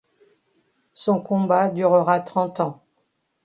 [0.95, 2.81] Son combat durera trente ans.